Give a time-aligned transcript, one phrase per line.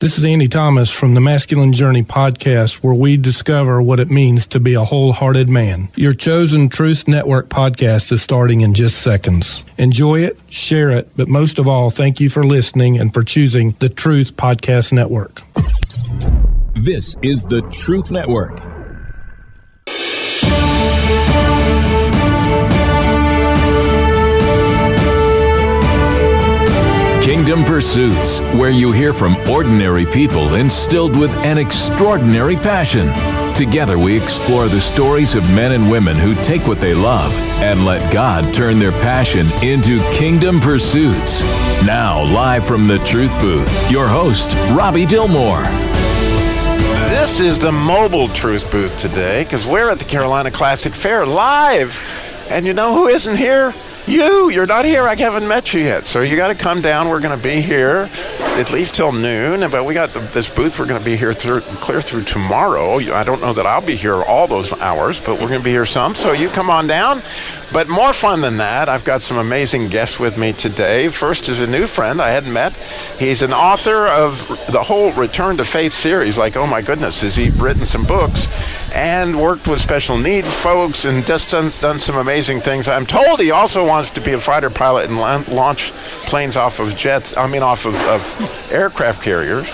[0.00, 4.46] This is Andy Thomas from the Masculine Journey podcast, where we discover what it means
[4.46, 5.88] to be a wholehearted man.
[5.96, 9.64] Your chosen Truth Network podcast is starting in just seconds.
[9.76, 13.72] Enjoy it, share it, but most of all, thank you for listening and for choosing
[13.80, 15.42] the Truth Podcast Network.
[16.74, 18.77] This is the Truth Network.
[27.48, 33.06] Kingdom Pursuits, where you hear from ordinary people instilled with an extraordinary passion.
[33.54, 37.86] Together, we explore the stories of men and women who take what they love and
[37.86, 41.42] let God turn their passion into kingdom pursuits.
[41.86, 45.64] Now, live from the Truth Booth, your host, Robby Dilmore.
[47.08, 51.98] This is the mobile Truth Booth today because we're at the Carolina Classic Fair live.
[52.50, 53.72] And you know who isn't here?
[54.08, 55.02] You, you're not here.
[55.02, 56.06] I haven't met you yet.
[56.06, 57.10] So you got to come down.
[57.10, 58.08] We're going to be here
[58.56, 59.70] at least till noon.
[59.70, 60.78] But we got the, this booth.
[60.78, 62.94] We're going to be here through, clear through tomorrow.
[62.94, 65.72] I don't know that I'll be here all those hours, but we're going to be
[65.72, 66.14] here some.
[66.14, 67.20] So you come on down.
[67.70, 71.08] But more fun than that, I've got some amazing guests with me today.
[71.08, 72.72] First is a new friend I hadn't met.
[73.18, 76.38] He's an author of the whole Return to Faith series.
[76.38, 78.48] Like, oh my goodness, has he written some books?
[78.94, 82.88] And worked with special needs folks and just done, done some amazing things.
[82.88, 85.92] I'm told he also wants to be a fighter pilot and launch
[86.26, 89.68] planes off of jets, I mean, off of, of aircraft carriers.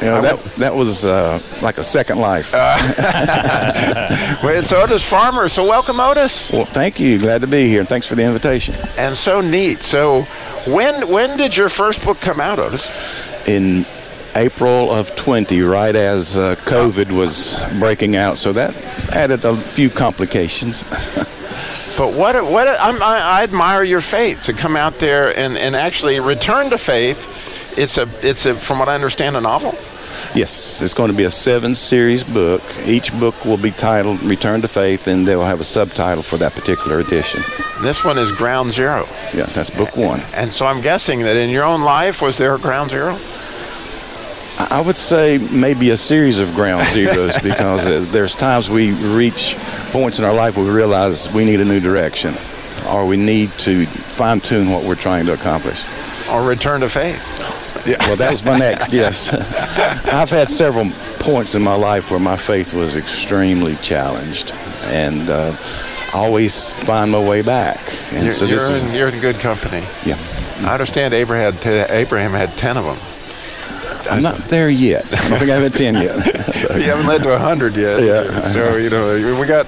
[0.00, 2.52] You know, that, that was uh, like a second life.
[2.54, 2.76] Uh,
[4.42, 5.48] well, it's Otis Farmer.
[5.48, 6.50] So welcome, Otis.
[6.52, 7.18] Well, thank you.
[7.18, 7.84] Glad to be here.
[7.84, 8.74] Thanks for the invitation.
[8.96, 9.82] And so neat.
[9.82, 10.22] So
[10.66, 13.48] when when did your first book come out, Otis?
[13.48, 13.86] In
[14.36, 18.38] April of 20, right as uh, COVID was breaking out.
[18.38, 18.76] So that
[19.12, 20.84] added a few complications.
[21.96, 22.90] But what what I,
[23.40, 27.16] I admire your faith to come out there and, and actually return to faith
[27.78, 29.74] it's a it's a from what I understand a novel.
[30.34, 32.62] Yes, it's going to be a seven series book.
[32.86, 36.38] Each book will be titled Return to Faith, and they will have a subtitle for
[36.38, 37.42] that particular edition.
[37.82, 39.04] This one is Ground Zero.
[39.34, 40.20] Yeah, that's book one.
[40.32, 43.18] And so I'm guessing that in your own life, was there a Ground Zero?
[44.58, 49.54] I would say maybe a series of ground zeros because uh, there's times we reach
[49.90, 52.34] points in our life where we realize we need a new direction
[52.88, 55.84] or we need to fine tune what we're trying to accomplish.
[56.30, 57.22] Or return to faith.
[57.86, 57.96] Yeah.
[58.00, 59.32] Well, that was my next, yes.
[60.12, 64.52] I've had several points in my life where my faith was extremely challenged.
[64.84, 65.56] And uh,
[66.14, 67.78] always find my way back.
[68.12, 69.84] And you're, so you're, is, in, you're in good company.
[70.04, 70.18] Yeah.
[70.60, 73.15] I understand Abraham had, Abraham had 10 of them.
[74.10, 75.04] I'm not there yet.
[75.12, 76.22] I don't think I have a 10 yet.
[76.54, 76.76] so.
[76.76, 78.02] You haven't led to 100 yet.
[78.02, 78.40] Yeah.
[78.42, 79.66] So, you know, we got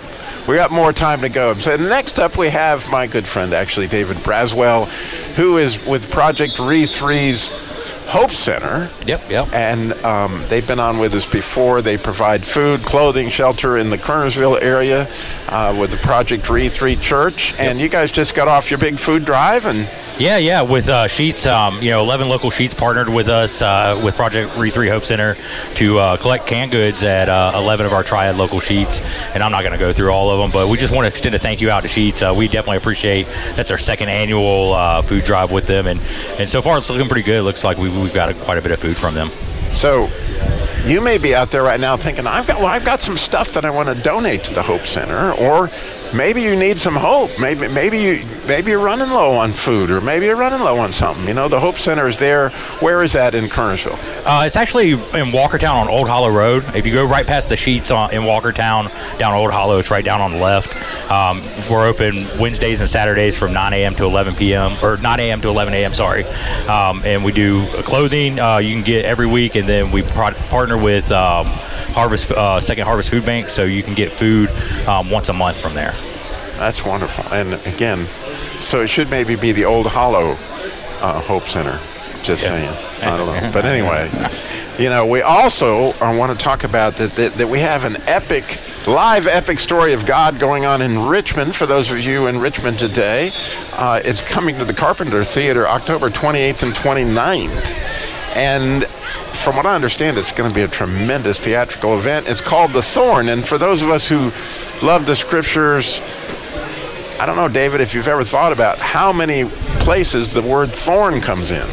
[0.48, 1.52] we got more time to go.
[1.52, 4.88] So next up, we have my good friend, actually, David Braswell,
[5.34, 7.78] who is with Project Re3's
[8.08, 8.88] Hope Center.
[9.04, 9.52] Yep, yep.
[9.52, 11.82] And um, they've been on with us before.
[11.82, 15.06] They provide food, clothing, shelter in the Kernersville area
[15.50, 17.50] uh, with the Project Re3 Church.
[17.52, 17.60] Yep.
[17.60, 19.86] And you guys just got off your big food drive and
[20.18, 20.62] yeah, yeah.
[20.62, 24.50] With uh, Sheetz, um, you know, 11 local Sheetz partnered with us uh, with Project
[24.52, 25.36] Re3 Hope Center
[25.74, 29.02] to uh, collect canned goods at uh, 11 of our Triad local Sheetz.
[29.34, 31.08] And I'm not going to go through all of them, but we just want to
[31.08, 32.22] extend a thank you out to Sheetz.
[32.22, 36.00] Uh, we definitely appreciate that's our second annual uh, food drive with them, and
[36.38, 37.38] and so far it's looking pretty good.
[37.38, 39.28] It looks like we've, we've got a, quite a bit of food from them.
[39.72, 40.08] So
[40.84, 43.52] you may be out there right now thinking, I've got, well, I've got some stuff
[43.52, 45.70] that I want to donate to the Hope Center, or
[46.14, 47.30] maybe you need some hope.
[47.38, 50.92] Maybe maybe you maybe you're running low on food, or maybe you're running low on
[50.92, 51.26] something.
[51.26, 52.50] You know, the Hope Center is there.
[52.80, 53.98] Where is that in Kernersville?
[54.24, 56.64] Uh, it's actually in Walkertown on Old Hollow Road.
[56.74, 60.04] If you go right past the Sheetz on, in Walkertown down Old Hollow, it's right
[60.04, 60.74] down on the left.
[61.10, 63.94] Um, we're open Wednesdays and Saturdays from 9 a.m.
[63.96, 64.72] to 11 p.m.
[64.82, 65.40] or 9 a.m.
[65.42, 65.94] to 11 a.m.
[65.94, 66.24] Sorry,
[66.68, 68.38] um, and we do clothing.
[68.38, 71.10] Uh, you can get every week, and then we pro- partner with.
[71.10, 71.46] Um,
[71.94, 74.50] Harvest uh, Second Harvest Food Bank, so you can get food
[74.86, 75.92] um, once a month from there.
[76.58, 77.24] That's wonderful.
[77.32, 78.06] And again,
[78.60, 80.36] so it should maybe be the Old Hollow
[81.00, 81.78] uh, Hope Center.
[82.24, 83.00] Just yes.
[83.00, 83.12] saying.
[83.12, 83.50] I don't know.
[83.52, 84.10] But anyway,
[84.78, 88.58] you know, we also want to talk about that, that, that we have an epic,
[88.86, 91.54] live epic story of God going on in Richmond.
[91.54, 93.30] For those of you in Richmond today,
[93.74, 98.36] uh, it's coming to the Carpenter Theater October 28th and 29th.
[98.36, 98.84] And
[99.42, 102.28] from what I understand, it's going to be a tremendous theatrical event.
[102.28, 103.28] It's called The Thorn.
[103.28, 104.30] And for those of us who
[104.86, 106.00] love the scriptures,
[107.18, 109.44] I don't know, David, if you've ever thought about how many
[109.80, 111.66] places the word thorn comes in.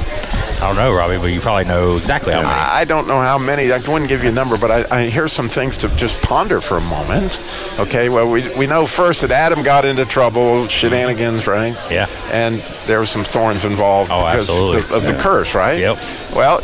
[0.56, 2.54] I don't know, Robby, but you probably know exactly how many.
[2.54, 3.72] I don't know how many.
[3.72, 6.62] I wouldn't give you a number, but I, I hear some things to just ponder
[6.62, 7.42] for a moment.
[7.78, 11.76] Okay, well, we, we know first that Adam got into trouble, shenanigans, right?
[11.92, 12.08] Yeah.
[12.32, 14.80] And there were some thorns involved oh, because absolutely.
[14.80, 15.12] of, of yeah.
[15.12, 15.78] the curse, right?
[15.78, 15.98] Yep.
[16.34, 16.62] Well,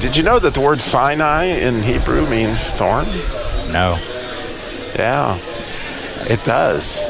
[0.00, 3.06] did you know that the word Sinai in Hebrew means thorn?
[3.70, 3.98] No.
[4.98, 5.38] Yeah,
[6.28, 7.02] it does.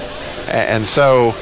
[0.49, 1.33] And so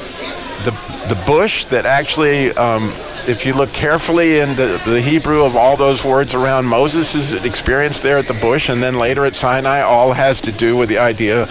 [0.63, 0.71] the
[1.07, 2.91] the bush that actually, um,
[3.27, 8.17] if you look carefully into the Hebrew of all those words around Moses' experience there
[8.17, 11.43] at the bush, and then later at Sinai, all has to do with the idea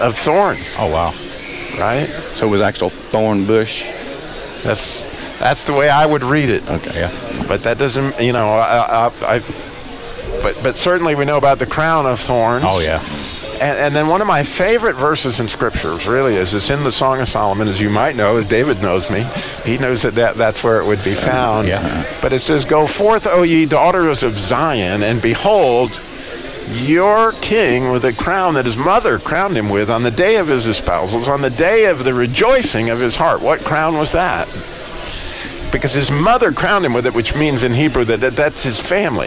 [0.00, 1.12] of thorns, Oh wow.
[1.78, 2.06] right?
[2.32, 3.84] So it was actual thorn bush.
[4.62, 5.04] That's
[5.44, 6.66] that's the way I would read it.
[6.66, 7.00] Okay.
[7.00, 7.44] Yeah.
[7.46, 9.38] But that doesn't, you know, I, I, I
[10.42, 12.64] but but certainly we know about the crown of thorns.
[12.66, 13.04] Oh yeah.
[13.60, 16.90] And, and then one of my favorite verses in scriptures really is it's in the
[16.90, 19.26] Song of Solomon, as you might know, as David knows me.
[19.64, 21.68] He knows that, that that's where it would be found.
[21.68, 22.04] Yeah.
[22.22, 25.92] But it says, Go forth, O ye daughters of Zion, and behold,
[26.72, 30.48] your king with a crown that his mother crowned him with on the day of
[30.48, 33.42] his espousals, on the day of the rejoicing of his heart.
[33.42, 34.48] What crown was that?
[35.74, 38.78] Because his mother crowned him with it, which means in Hebrew that, that that's his
[38.78, 39.26] family.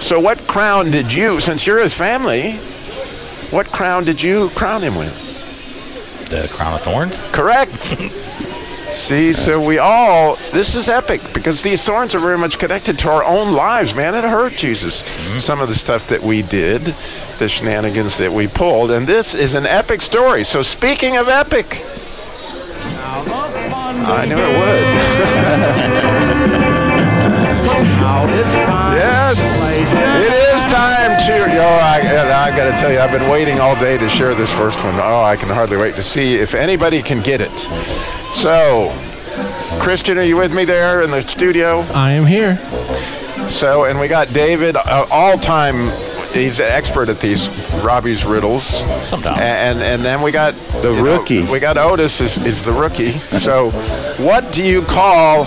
[0.00, 2.52] So, what crown did you, since you're his family,
[3.52, 5.12] what crown did you crown him with?
[6.30, 7.20] The crown of thorns.
[7.32, 7.70] Correct.
[8.94, 13.10] See, so we all, this is epic because these thorns are very much connected to
[13.10, 14.14] our own lives, man.
[14.14, 15.02] It hurt Jesus.
[15.02, 15.38] Mm-hmm.
[15.40, 16.80] Some of the stuff that we did,
[17.38, 20.44] the shenanigans that we pulled, and this is an epic story.
[20.44, 21.82] So, speaking of epic,
[24.04, 25.92] I knew it would.
[28.92, 29.38] Yes,
[30.20, 31.58] it is time to.
[31.58, 34.50] Oh, I, I got to tell you, I've been waiting all day to share this
[34.52, 34.94] first one.
[34.96, 37.56] Oh, I can hardly wait to see if anybody can get it.
[38.34, 38.92] So,
[39.80, 41.80] Christian, are you with me there in the studio?
[41.94, 42.58] I am here.
[43.48, 45.88] So, and we got David, uh, all time.
[46.32, 47.48] He's an expert at these
[47.84, 48.64] Robby's riddles.
[49.06, 49.40] Sometimes.
[49.40, 51.44] And and then we got The you know, rookie.
[51.44, 53.12] we got Otis is, is the rookie.
[53.12, 53.70] So,
[54.18, 55.44] what do you call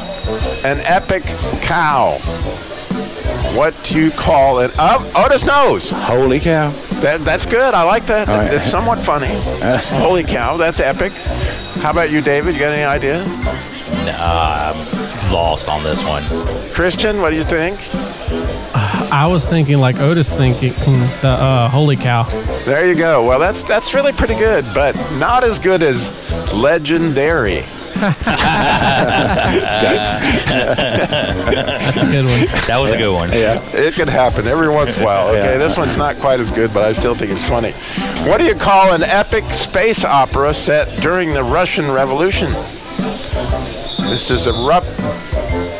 [0.63, 1.23] an epic
[1.61, 2.19] cow?
[3.57, 4.71] What do you call it?
[4.77, 5.89] Oh, Otis knows.
[5.89, 6.69] Holy cow.
[7.01, 7.73] That, that's good.
[7.73, 8.27] I like that.
[8.27, 8.53] All right.
[8.53, 9.27] It's somewhat funny.
[10.01, 11.11] Holy cow, that's epic.
[11.83, 12.53] How about you, David?
[12.55, 13.23] You got any idea?
[14.05, 16.23] Nah, I'm lost on this one.
[16.73, 17.79] Christian, what do you think?
[19.15, 22.23] I was thinking like Otis thinking the uh, holy cow.
[22.65, 23.25] There you go.
[23.25, 26.09] Well, that's that's really pretty good, but not as good as
[26.53, 27.63] legendary.
[27.95, 28.19] That's
[32.01, 32.45] a good one.
[32.67, 33.31] That was a good one.
[33.31, 33.61] Yeah.
[33.71, 35.29] It could happen every once in a while.
[35.29, 35.57] Okay, Yeah.
[35.57, 37.71] this one's not quite as good, but I still think it's funny.
[38.29, 42.51] What do you call an epic space opera set during the Russian Revolution?
[44.09, 44.83] This is a rup-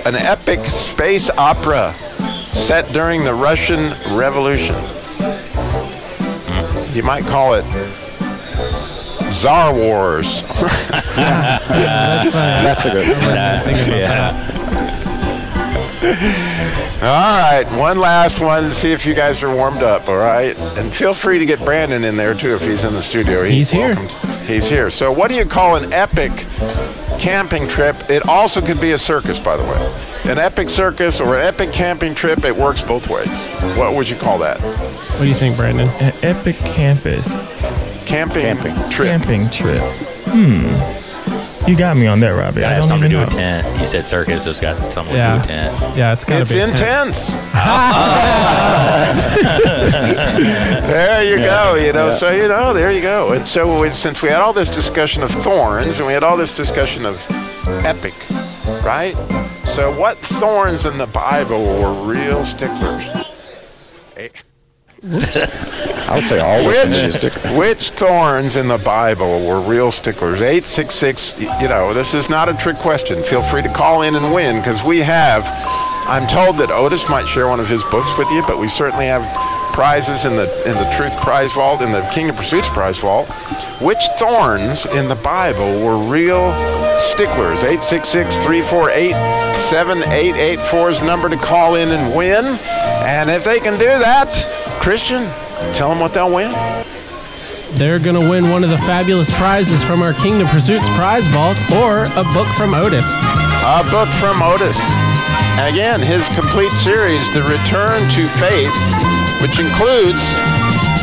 [0.06, 1.94] an epic space opera
[2.56, 4.76] set during the Russian Revolution.
[6.48, 6.96] Hmm.
[6.96, 7.66] You might call it
[9.32, 10.42] Czar Wars.
[11.16, 12.32] That's.
[12.32, 13.36] That's a good one.
[14.00, 14.52] yeah.
[16.06, 20.58] All right, one last one to see if you guys are warmed up, all right?
[20.78, 23.44] And feel free to get Brandon in there too if he's in the studio.
[23.44, 23.96] He's here.
[23.96, 24.42] welcomed.
[24.44, 24.90] He's here.
[24.90, 26.32] So, what do you call an epic
[27.20, 28.10] camping trip?
[28.10, 30.32] It also could be a circus, by the way.
[30.32, 33.30] An epic circus or an epic camping trip, it works both ways.
[33.78, 34.60] What would you call that?
[34.60, 35.88] What do you think, Brandon?
[36.02, 37.42] An epic campus
[38.06, 38.76] Camping, Camping.
[38.92, 39.08] trip.
[39.08, 39.82] camping trip.
[40.28, 41.15] Hmm.
[41.68, 42.62] You got me on that, Robby.
[42.62, 43.38] Gotta I have don't something to do with know.
[43.38, 43.82] tent.
[43.82, 45.98] You said circus, so it's got something to do with tent.
[45.98, 46.78] Yeah, it's gotta It's be a tent.
[46.78, 47.34] intense.
[50.88, 51.76] there you go.
[51.76, 53.34] You know, so you know, there you go.
[53.34, 56.38] And so, we, since we had all this discussion of thorns and we had all
[56.38, 57.24] this discussion of
[57.84, 58.14] epic,
[58.84, 59.16] right?
[59.66, 63.06] So, what thorns in the Bible were real sticklers?
[65.06, 66.66] I would say all.
[66.68, 70.42] Which, which thorns in the Bible were real sticklers?
[70.42, 73.22] 866, y- you know, this is not a trick question.
[73.24, 75.44] Feel free to call in and win because we have,
[76.08, 79.06] I'm told that Otis might share one of his books with you, but we certainly
[79.06, 79.24] have
[79.74, 83.28] prizes in the in the Truth Prize Vault, in the Kingdom Pursuits Prize Vault.
[83.82, 86.52] Which thorns in the Bible were real
[86.98, 87.62] sticklers?
[87.64, 89.12] 866 348
[89.60, 92.46] 7884 is the number to call in and win.
[93.06, 94.32] And if they can do that,
[94.86, 95.24] Christian,
[95.74, 96.52] tell them what they'll win.
[97.72, 102.04] They're gonna win one of the fabulous prizes from our Kingdom Pursuits prize vault, or
[102.04, 103.12] a book from Otis.
[103.66, 104.78] A book from Otis.
[105.58, 108.78] Again, his complete series, The Return to Faith,
[109.42, 110.22] which includes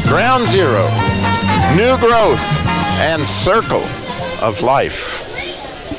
[0.06, 0.82] Ground Zero,
[1.74, 2.46] New Growth,
[3.02, 3.82] and Circle
[4.40, 5.21] of Life.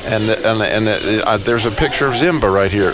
[0.06, 2.92] And and and uh, there's a picture of Zimba right here.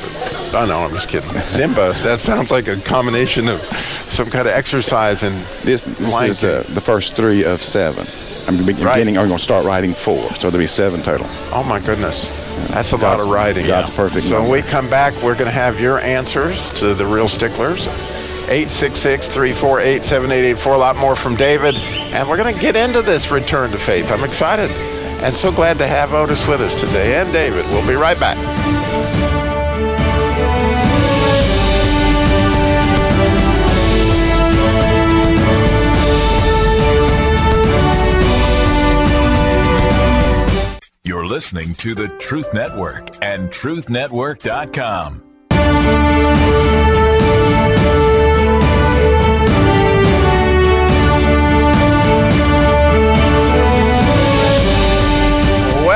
[0.52, 1.28] Oh know, I'm just kidding.
[1.30, 2.00] Zimba.
[2.02, 3.60] That sounds like a combination of
[4.08, 8.06] some kind of exercise and This, this is uh, the first three of seven.
[8.48, 8.94] I'm be- Right.
[8.94, 9.18] beginning.
[9.18, 11.26] I'm going to start writing four, so there'll be seven total.
[11.52, 12.30] Oh my goodness.
[12.68, 13.66] That's a lot of writing.
[13.66, 17.06] God's perfect So when we come back, we're going to have your answers to the
[17.06, 17.86] real sticklers.
[18.48, 20.72] 866 348 7884.
[20.74, 21.76] A lot more from David.
[21.76, 24.10] And we're going to get into this return to faith.
[24.10, 24.70] I'm excited
[25.22, 27.64] and so glad to have Otis with us today and David.
[27.66, 28.38] We'll be right back.
[41.02, 45.29] You're listening to the Truth Network and TruthNetwork.com.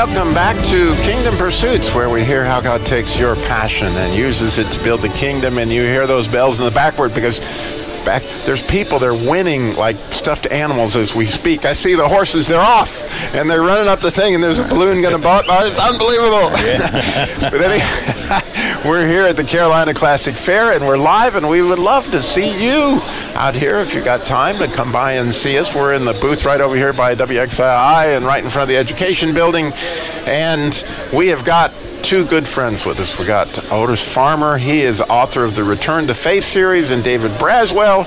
[0.07, 4.59] Welcome back to Kingdom Pursuits, where we hear how God takes your passion and uses
[4.59, 5.57] it to build the kingdom.
[5.57, 7.41] And you hear those bells in the backward because
[8.05, 11.65] back there's people they're winning like stuffed animals as we speak.
[11.65, 14.65] I see the horses, they're off and they're running up the thing, and there's a
[14.65, 15.47] balloon going to bump.
[15.49, 16.51] Oh, it's unbelievable.
[17.51, 21.79] but anyway, we're here at the Carolina Classic Fair, and we're live, and we would
[21.79, 23.01] love to see you
[23.35, 25.75] out here if you got time to come by and see us.
[25.75, 28.77] We're in the booth right over here by WXII and right in front of the
[28.77, 29.73] education building.
[30.27, 31.73] And we have got
[32.03, 33.19] two good friends with us.
[33.19, 34.59] We got Otis Farmer.
[34.59, 38.05] He is author of the Return to Faith series, and David Braswell,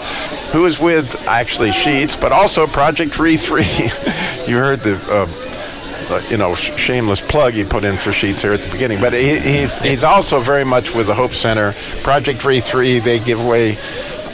[0.52, 3.64] who is with actually Sheetz, but also Project Re 3.
[4.48, 4.96] you heard the.
[5.10, 5.44] Uh,
[6.10, 9.02] uh, you know, sh- shameless plug he put in for Sheetz here at the beginning.
[9.02, 13.00] But he, he's he's also very much with the Hope Center, Project Re Three.
[13.00, 13.76] They give away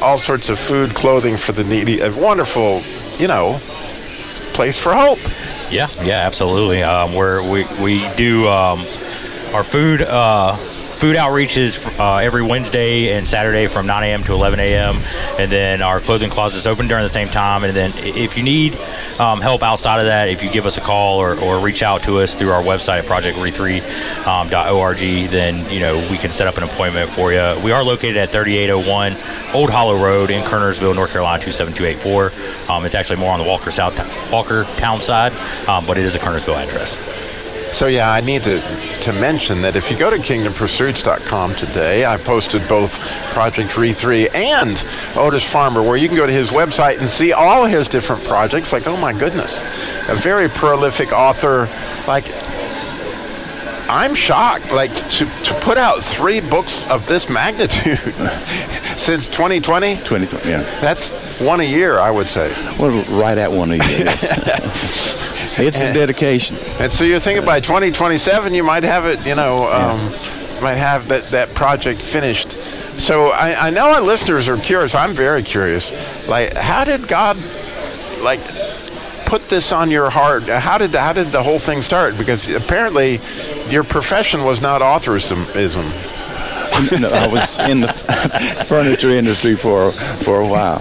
[0.04, 2.02] all sorts of food, clothing for the needy.
[2.02, 2.82] A wonderful,
[3.18, 3.58] you know,
[4.54, 5.20] place for hope.
[5.72, 6.84] Yeah, yeah, absolutely.
[6.84, 8.80] Um, where we we do um,
[9.54, 10.56] our food uh,
[11.04, 14.24] food outreaches uh, every Wednesday and Saturday from 9 a.m.
[14.24, 14.96] to 11 a.m.
[15.38, 17.66] And then our clothing closet is open during the same time.
[17.66, 18.74] And then if you need
[19.20, 22.04] um, help outside of that, if you give us a call or, or reach out
[22.04, 24.98] to us through our website at projectre3.org,
[25.30, 27.54] then you know we can set up an appointment for you.
[27.66, 29.18] We are located at 3801
[29.54, 32.74] Old Hollow Road in Kernersville, North Carolina 27284.
[32.74, 35.34] Um, it's actually more on the Walker South Walker Town side,
[35.68, 37.13] um, but it is a Kernersville address.
[37.74, 38.62] So yeah, I need to,
[39.02, 43.00] to mention that if you go to kingdompursuits.com today, I posted both
[43.34, 47.34] Project Re 3 and Otis Farmer, where you can go to his website and see
[47.34, 48.74] all his different projects.
[48.74, 49.58] Like, oh my goodness,
[50.08, 51.68] a very prolific author.
[52.08, 52.26] Like,
[53.90, 54.72] I'm shocked.
[54.72, 57.98] Like to, to put out three books of this magnitude
[58.98, 59.96] since 2020.
[59.96, 60.62] 2020, yeah.
[60.80, 62.54] That's one a year, I would say.
[62.80, 63.84] Well, right at one a year.
[63.88, 65.30] yes.
[65.58, 66.58] it's a dedication.
[66.80, 70.00] And so you're thinking by 2027, you might have it, you know, um,
[70.64, 72.52] might have that, that project finished.
[73.00, 74.96] So I, I know our listeners are curious.
[74.96, 76.28] I'm very curious.
[76.28, 77.38] Like, how did God,
[78.22, 78.40] like,
[79.26, 80.44] put this on your heart?
[80.44, 82.18] How did how did the whole thing start?
[82.18, 83.20] Because apparently,
[83.70, 85.40] your profession was not authorism.
[87.00, 87.88] no, I was in the
[88.68, 90.80] furniture industry for for a while,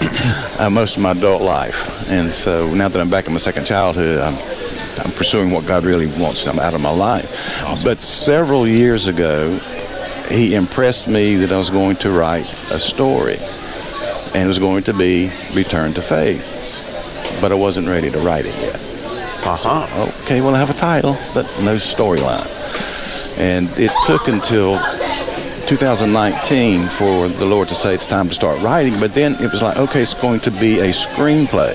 [0.58, 3.64] uh, most of my adult life, and so now that I'm back in my second
[3.64, 4.51] childhood, I'm
[4.98, 7.62] I'm pursuing what God really wants I'm out of my life.
[7.64, 7.88] Awesome.
[7.88, 9.58] But several years ago,
[10.30, 13.36] He impressed me that I was going to write a story,
[14.34, 17.38] and it was going to be Return to Faith.
[17.40, 18.80] But I wasn't ready to write it yet.
[19.90, 20.12] Uh-huh.
[20.24, 22.46] Okay, well, I have a title, but no storyline.
[23.36, 24.78] And it took until
[25.66, 28.98] 2019 for the Lord to say it's time to start writing.
[29.00, 31.74] But then it was like, okay, it's going to be a screenplay.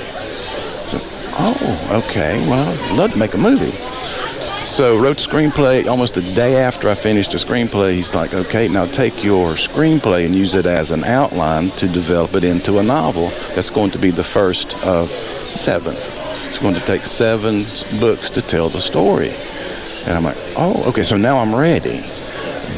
[1.39, 2.39] Oh, okay.
[2.49, 3.71] Well, I'd love to make a movie.
[4.67, 7.93] So wrote the screenplay almost the day after I finished the screenplay.
[7.93, 12.35] He's like, okay, now take your screenplay and use it as an outline to develop
[12.35, 13.29] it into a novel.
[13.55, 15.95] That's going to be the first of seven.
[16.47, 17.63] It's going to take seven
[17.99, 19.31] books to tell the story.
[20.05, 22.01] And I'm like, oh, okay, so now I'm ready.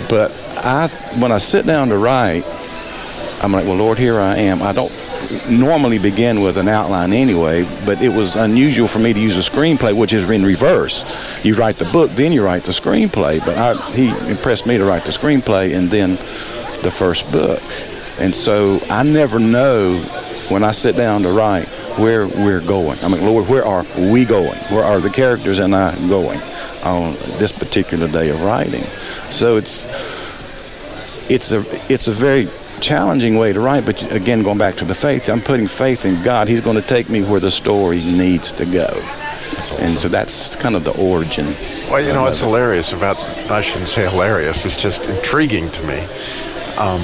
[0.09, 0.87] But I,
[1.19, 2.43] when I sit down to write,
[3.41, 4.61] I'm like, well, Lord, here I am.
[4.61, 4.91] I don't
[5.49, 9.51] normally begin with an outline anyway, but it was unusual for me to use a
[9.51, 11.05] screenplay, which is in reverse.
[11.45, 13.39] You write the book, then you write the screenplay.
[13.45, 16.11] But I, he impressed me to write the screenplay and then
[16.81, 17.61] the first book.
[18.19, 19.97] And so I never know
[20.49, 21.67] when I sit down to write
[21.97, 22.97] where we're going.
[23.03, 24.57] I mean, Lord, where are we going?
[24.69, 26.39] Where are the characters and I going
[26.83, 28.83] on this particular day of writing?
[29.31, 29.85] So it's
[31.29, 32.47] it's a it's a very
[32.79, 36.21] challenging way to write, but again, going back to the faith, I'm putting faith in
[36.23, 36.47] God.
[36.47, 38.87] He's going to take me where the story needs to go.
[39.81, 41.45] And so that's kind of the origin.
[41.89, 42.45] Well, you know, of what's it.
[42.45, 43.17] hilarious about,
[43.49, 45.99] I shouldn't say hilarious, it's just intriguing to me,
[46.77, 47.01] um,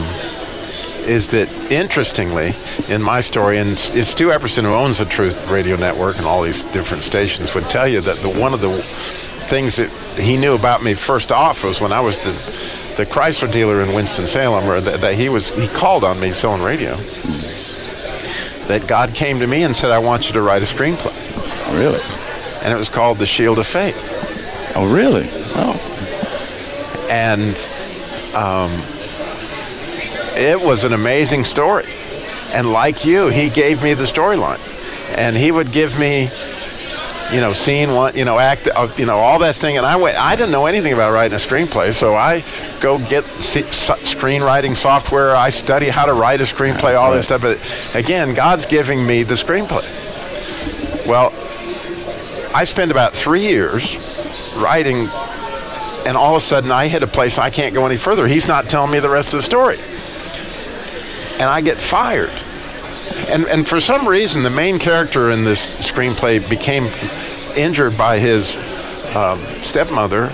[1.05, 2.53] is that interestingly,
[2.89, 6.41] in my story, and it's Stu Epperson who owns the Truth Radio Network and all
[6.41, 8.71] these different stations, would tell you that the one of the
[9.47, 9.89] things that
[10.19, 13.93] he knew about me first off was when I was the the Chrysler dealer in
[13.93, 16.95] Winston Salem, or that, that he was he called on me selling radio,
[18.67, 21.13] that God came to me and said, I want you to write a screenplay.
[21.77, 22.01] Really?
[22.63, 24.73] And it was called The Shield of Faith.
[24.75, 25.27] Oh, really?
[25.55, 25.75] Oh,
[27.09, 27.55] And
[28.35, 28.71] um,
[30.35, 31.85] it was an amazing story.
[32.53, 34.59] And like you, he gave me the storyline.
[35.17, 36.29] And he would give me,
[37.31, 39.77] you know, scene one, you know, act, uh, you know, all that thing.
[39.77, 41.91] And I went, I didn't know anything about writing a screenplay.
[41.91, 42.43] So I
[42.79, 45.35] go get screenwriting software.
[45.35, 47.41] I study how to write a screenplay, all this stuff.
[47.41, 47.59] But
[47.95, 49.85] again, God's giving me the screenplay.
[51.07, 51.33] Well,
[52.55, 55.07] I spent about three years writing
[56.05, 58.27] and all of a sudden I hit a place I can't go any further.
[58.27, 59.77] He's not telling me the rest of the story.
[61.39, 62.31] And I get fired.
[63.29, 66.83] And, and for some reason, the main character in this screenplay became
[67.55, 68.55] injured by his
[69.15, 70.31] um, stepmother,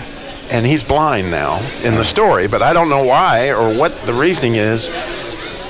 [0.49, 4.13] and he's blind now in the story, but I don't know why or what the
[4.13, 4.89] reasoning is.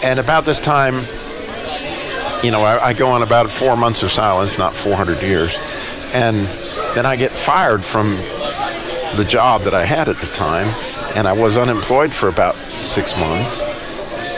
[0.04, 0.96] And about this time,
[2.44, 5.56] you know, I, I go on about four months of silence, not 400 years.
[6.14, 6.48] And
[6.96, 8.16] then I get fired from
[9.16, 10.68] the job that I had at the time,
[11.16, 13.62] and I was unemployed for about six months.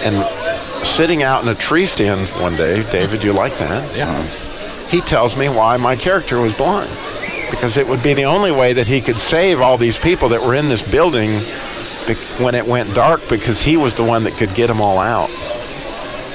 [0.04, 0.16] And
[0.94, 3.98] sitting out in a tree stand one day, David, you like that?
[3.98, 4.10] Yeah.
[4.10, 6.90] Uh, he tells me why my character was blind.
[7.50, 10.42] Because it would be the only way that he could save all these people that
[10.42, 11.40] were in this building
[12.06, 15.00] bec- when it went dark, because he was the one that could get them all
[15.00, 15.30] out.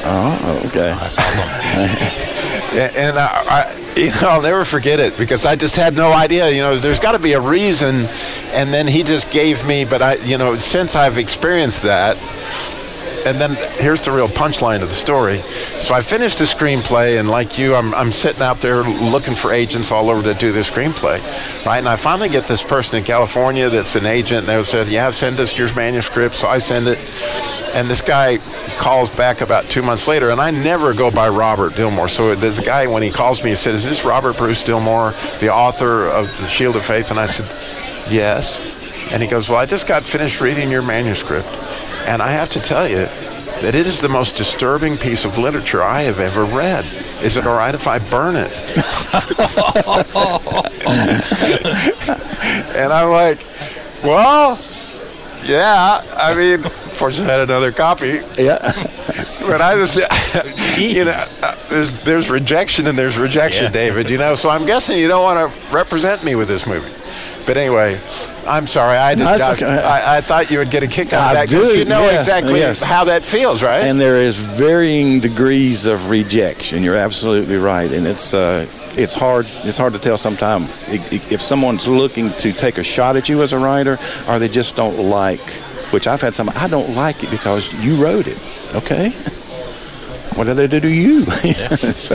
[0.05, 0.91] oh, okay.
[0.91, 2.25] That's awesome.
[2.71, 6.51] And I, I, you know, I'll never forget it because I just had no idea.
[6.51, 8.05] You know, there's got to be a reason,
[8.53, 9.87] and then he just gave me.
[9.87, 12.19] But I, you know, since I've experienced that,
[13.27, 15.39] and then here's the real punchline of the story.
[15.39, 19.53] So I finished the screenplay, and like you, I'm, I'm sitting out there looking for
[19.53, 21.19] agents all over to do the screenplay,
[21.67, 21.79] right?
[21.79, 25.11] And I finally get this person in California that's an agent, and they said, "Yeah,
[25.11, 26.99] send us your manuscript." So I send it,
[27.75, 28.39] and this guy
[28.79, 32.09] calls back about two months later, and I never go by Robert Dilmore.
[32.11, 35.51] So a guy when he calls me, he said, "Is this Robert Bruce Dilmore, the
[35.53, 37.47] author of The Shield of Faith?" And I said,
[38.11, 38.61] "Yes."
[39.13, 41.49] And he goes, "Well, I just got finished reading your manuscript,
[42.07, 43.07] and I have to tell you."
[43.63, 46.85] That it is the most disturbing piece of literature I have ever read.
[47.25, 48.53] Is it all right if I burn it?
[52.77, 53.41] and I'm like,
[54.05, 54.57] well,
[55.45, 56.03] yeah.
[56.15, 58.21] I mean, fortunately, I had another copy.
[58.37, 58.59] Yeah.
[59.41, 59.97] But I just,
[60.79, 63.71] you know, uh, there's there's rejection and there's rejection, Yeah.
[63.73, 64.09] David.
[64.11, 66.93] You know, so I'm guessing you don't want to represent me with this movie.
[67.47, 67.99] But anyway,
[68.49, 68.97] I'm sorry.
[68.97, 69.15] I.
[69.15, 69.67] No, I, okay.
[69.67, 72.27] I, I thought you would get a kick out of that because you know yes,
[72.27, 72.83] exactly yes.
[72.83, 73.85] how that feels, right?
[73.85, 76.83] And there is varying degrees of rejection.
[76.83, 79.47] You're absolutely right, and it's uh, it's hard.
[79.65, 83.53] It's hard to tell sometimes if someone's looking to take a shot at you as
[83.53, 85.63] a writer, or they just don't like.
[85.91, 86.51] Which I've had some.
[86.55, 88.39] I don't like it because you wrote it.
[88.75, 89.15] Okay.
[90.39, 91.23] What did they do to you?
[91.25, 92.15] so,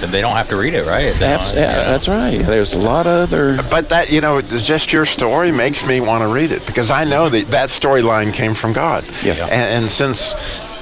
[0.00, 1.14] then they don't have to read it, right?
[1.14, 2.38] They abs- don't- yeah, that's right.
[2.38, 3.58] There's a lot of other.
[3.70, 7.04] But that, you know, just your story makes me want to read it because I
[7.04, 9.04] know that that storyline came from God.
[9.22, 9.42] Yes.
[9.42, 10.34] And, and since,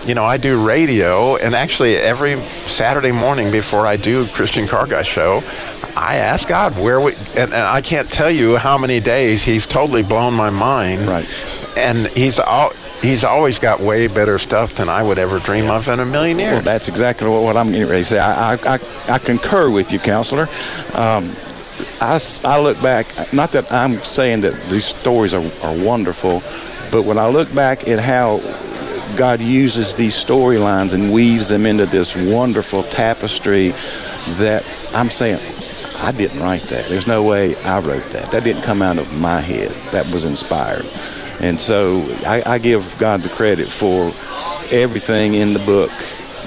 [0.06, 4.86] you know, I do radio, and actually every Saturday morning before I do Christian Car
[4.86, 5.42] Guy show,
[5.96, 9.66] I ask God where we, and, and I can't tell you how many days He's
[9.66, 11.08] totally blown my mind.
[11.08, 11.26] Right.
[11.76, 12.70] And He's all.
[13.02, 16.38] He's always got way better stuff than I would ever dream of in a million
[16.38, 16.52] years.
[16.54, 18.18] Well, that's exactly what, I'm getting ready to say.
[18.18, 18.78] I, I,
[19.08, 20.48] I, concur with you, counselor.
[20.94, 21.30] Um,
[22.00, 26.42] I, I look back, not that I'm saying that these stories are, are wonderful,
[26.90, 28.38] but when I look back at how
[29.16, 33.70] God uses these storylines and weaves them into this wonderful tapestry
[34.38, 35.40] that I'm saying,
[35.98, 36.88] I didn't write that.
[36.88, 38.30] There's no way I wrote that.
[38.30, 39.70] That didn't come out of my head.
[39.92, 40.84] That was inspired.
[41.40, 44.12] And so I, I give God the credit for
[44.70, 45.90] everything in the book.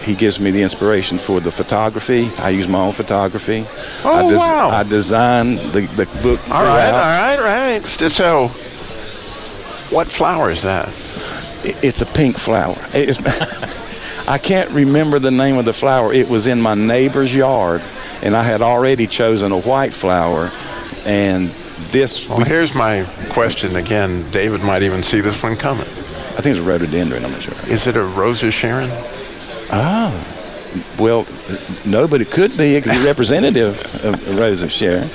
[0.04, 2.30] He gives me the inspiration for the photography.
[2.40, 3.66] I use my own photography.
[4.04, 4.70] Oh, I wow.
[4.70, 7.44] I design the, the book All right, all throughout.
[7.44, 7.86] right.
[7.86, 8.48] So,
[9.94, 10.88] what flower is that?
[11.84, 12.78] It's a pink flower.
[14.28, 16.14] I can't remember the name of the flower.
[16.14, 17.82] It was in my neighbor's yard,
[18.22, 20.50] and I had already chosen a white flower.
[21.06, 21.50] And
[21.92, 24.30] this, Well, here's my question again.
[24.32, 25.84] David might even see this one coming.
[25.84, 27.26] I think it's a rhododendron.
[27.26, 27.54] I'm not sure.
[27.74, 28.90] Is it a Rosa Sharon?
[29.72, 30.14] Oh
[31.00, 31.26] well,
[31.86, 32.76] no, but it could be.
[32.76, 35.10] It could be representative of Rose of Sharon.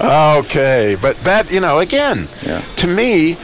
[0.00, 2.60] Okay, but that you know, again, Yeah.
[2.76, 3.36] to me,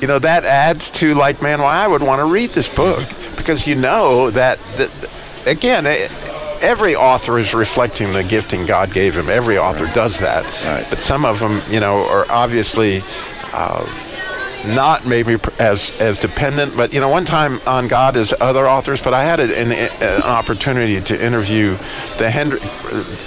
[0.00, 3.04] you know, that adds to like, man, why I would want to read this book
[3.36, 4.90] because you know that, that
[5.46, 5.86] again.
[5.86, 6.08] eh,
[6.62, 9.28] Every author is reflecting the gifting God gave him.
[9.28, 10.44] Every author does that.
[10.64, 10.86] Right.
[10.90, 13.02] But some of them, you know, are obviously
[13.52, 13.84] uh,
[14.74, 19.00] not maybe as as dependent, but you know, one time on God as other authors.
[19.02, 21.76] But I had an, an, an opportunity to interview
[22.18, 22.62] the Hendrick,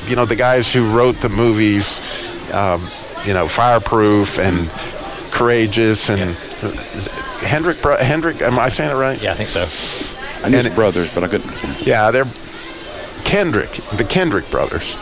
[0.10, 2.00] you know, the guys who wrote the movies,
[2.54, 2.82] um,
[3.26, 4.70] you know, Fireproof and
[5.32, 6.32] Courageous and
[7.46, 7.82] Hendrick.
[7.82, 9.22] Bro- Hendrick, am I saying it right?
[9.22, 9.66] Yeah, I think so.
[10.46, 11.86] I knew And it- brothers, but I couldn't.
[11.86, 12.26] Yeah, they're
[13.30, 14.96] Kendrick, the Kendrick brothers.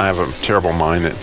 [0.00, 1.14] I have a terrible mind that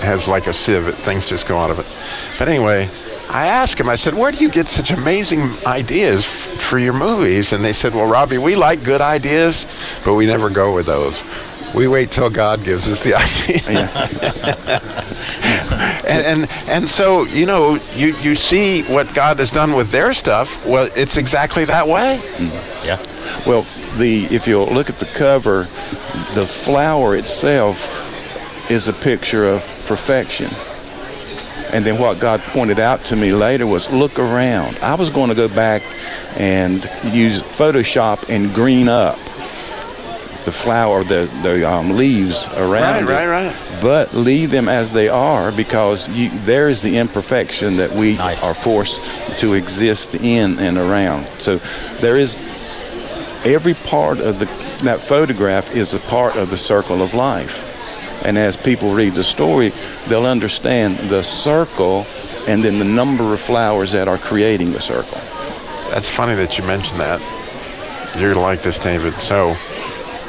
[0.00, 2.38] has like a sieve, it, things just go out of it.
[2.38, 2.88] But anyway,
[3.28, 6.94] I asked him, I said, where do you get such amazing ideas f- for your
[6.94, 7.52] movies?
[7.52, 9.66] And they said, well, Robby, we like good ideas,
[10.02, 11.22] but we never go with those.
[11.74, 13.88] We wait till God gives us the idea.
[16.08, 20.12] and, and and so you know you you see what God has done with their
[20.12, 20.64] stuff.
[20.66, 22.20] Well, it's exactly that way.
[22.22, 22.86] Mm-hmm.
[22.86, 22.98] Yeah.
[23.46, 23.62] Well,
[23.98, 25.62] the if you'll look at the cover,
[26.34, 28.04] the flower itself
[28.70, 30.48] is a picture of perfection.
[31.72, 34.78] And then what God pointed out to me later was look around.
[34.78, 35.82] I was going to go back
[36.38, 39.18] and use Photoshop and green up
[40.48, 43.28] the flower, the, the um, leaves around Right, it.
[43.28, 43.80] right, right.
[43.82, 48.42] But leave them as they are because you, there is the imperfection that we Nice.
[48.42, 48.98] are forced
[49.40, 51.26] to exist in and around.
[51.38, 51.58] So
[52.00, 52.38] there is
[53.44, 54.46] every part of the
[54.84, 57.66] that photograph is a part of the circle of life.
[58.24, 59.70] And as people read the story,
[60.08, 62.06] they'll understand the circle
[62.46, 65.18] and then the number of flowers that are creating the circle.
[65.90, 67.20] That's funny that you mentioned that.
[68.18, 69.12] You're gonna like this, David.
[69.14, 69.54] So,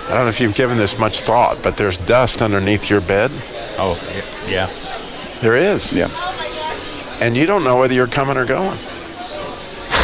[0.09, 3.29] I don't know if you've given this much thought, but there's dust underneath your bed.
[3.77, 3.95] Oh,
[4.49, 4.67] yeah.
[5.41, 5.93] There is.
[5.93, 6.09] Yeah.
[7.21, 8.75] And you don't know whether you're coming or going.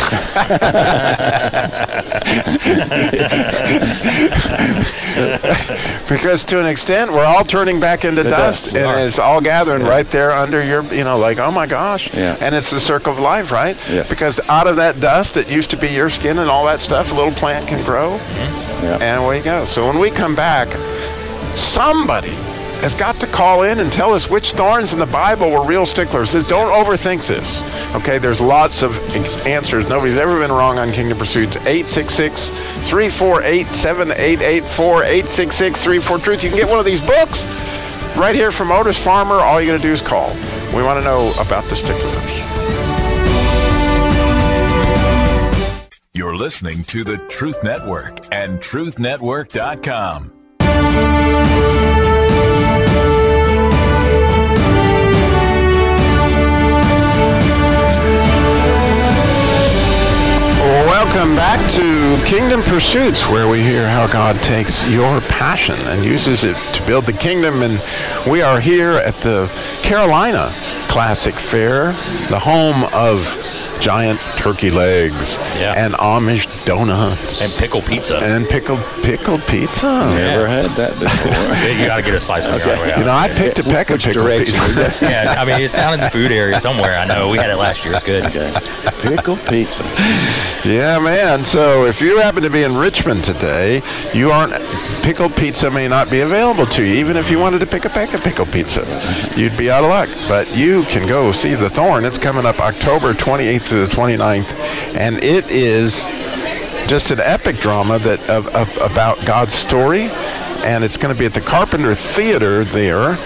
[6.09, 8.75] because to an extent, we're all turning back into dust, dust.
[8.75, 12.13] and it's all gathering right there under your, you know, like, oh my gosh.
[12.13, 12.37] Yeah.
[12.39, 13.75] And it's the circle of life, right?
[13.89, 14.09] Yes.
[14.09, 17.11] Because out of that dust, it used to be your skin and all that stuff,
[17.11, 18.15] a little plant can grow.
[18.15, 18.99] Yeah.
[19.01, 19.65] And away you go.
[19.65, 20.67] So when we come back,
[21.55, 22.35] somebody
[22.85, 25.87] has got to call in and tell us which thorns in the Bible were real
[25.87, 26.33] sticklers.
[26.33, 27.59] Don't overthink this.
[27.95, 28.95] Okay, there's lots of
[29.47, 29.89] answers.
[29.89, 31.57] Nobody's ever been wrong on Kingdom Pursuits.
[31.57, 36.43] 866 348 7884 866 34 Truth.
[36.43, 37.47] You can get one of these books
[38.15, 39.33] right here from Otis Farmer.
[39.33, 40.29] All you got to do is call.
[40.75, 42.13] We want to know about the sticklers.
[46.13, 50.34] You're listening to the Truth Network and truthnetwork.com.
[61.15, 66.43] Welcome back to Kingdom Pursuits, where we hear how God takes your passion and uses
[66.43, 67.61] it to build the kingdom.
[67.61, 67.81] And
[68.29, 69.49] we are here at the
[69.81, 70.49] Carolina
[70.89, 71.93] Classic Fair,
[72.29, 73.23] the home of
[73.79, 75.73] giant turkey legs Yeah.
[75.77, 78.17] and Amish donuts And pickled pizza.
[78.17, 79.87] and pickled pickled pizza.
[80.15, 81.69] Never had that before.
[81.79, 83.13] you got to get a slice from your way You know.
[83.13, 84.61] I picked a peck of Which pickled pizza.
[85.05, 86.97] Yeah, I mean, it's down in the food area somewhere.
[86.97, 87.29] I know.
[87.29, 87.93] We had it last year.
[87.93, 88.23] It's good.
[89.01, 89.83] Pickle pizza.
[90.63, 91.45] Yeah, man.
[91.45, 93.81] So if you happen to be in Richmond today,
[94.13, 94.53] you aren't
[95.03, 96.95] pickled pizza may not be available to you.
[96.95, 98.81] Even if you wanted to pick a pack of pickled pizza,
[99.35, 100.09] you'd be out of luck.
[100.27, 102.05] But you can go see the Thorn.
[102.05, 106.05] It's coming up October 28th to the 29th, and it is
[106.87, 110.09] just an epic drama that of, of, about God's story,
[110.63, 113.17] and it's going to be at the Carpenter Theater there.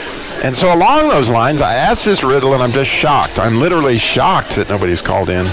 [0.44, 3.40] And so along those lines, I asked this riddle, and I'm just shocked.
[3.40, 5.48] I'm literally shocked that nobody's called in.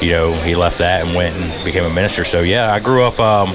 [0.01, 2.23] you know he left that and went and became a minister.
[2.23, 3.19] So yeah, I grew up.
[3.19, 3.49] Um,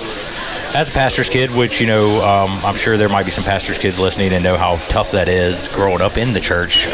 [0.74, 3.78] as a pastor's kid, which you know, um, I'm sure there might be some pastor's
[3.78, 6.86] kids listening and know how tough that is growing up in the church,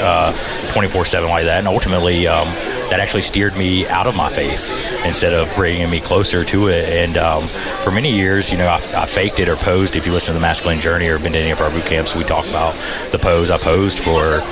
[0.72, 2.46] 24 seven like that, and ultimately um,
[2.90, 4.70] that actually steered me out of my faith
[5.06, 6.88] instead of bringing me closer to it.
[6.90, 7.42] And um,
[7.82, 9.96] for many years, you know, I, I, faked it or posed.
[9.96, 12.14] If you listen to the Masculine Journey or been to any of our boot camps,
[12.14, 12.74] we talk about
[13.12, 13.50] the pose.
[13.50, 14.42] I posed for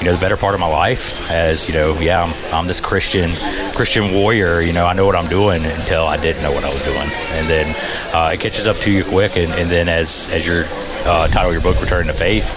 [0.00, 2.80] you know the better part of my life as you know yeah I'm, I'm this
[2.80, 3.32] christian
[3.74, 6.70] christian warrior you know i know what i'm doing until i didn't know what i
[6.70, 7.66] was doing and then
[8.12, 10.64] uh, it catches up to you quick and, and then as as your
[11.06, 12.48] uh, title your book returning to faith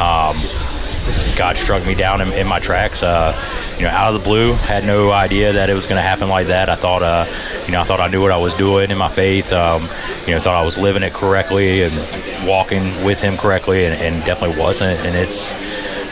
[0.00, 0.36] um,
[1.36, 3.02] god struck me down in, in my tracks.
[3.02, 3.34] Uh,
[3.78, 6.28] you know out of the blue had no idea that it was going to happen
[6.28, 6.68] like that.
[6.68, 7.24] I thought uh,
[7.66, 9.82] you know i thought i knew what i was doing in my faith um,
[10.26, 11.92] you know thought i was living it correctly and
[12.46, 14.98] walking with him correctly and, and definitely wasn't.
[15.00, 15.52] And it's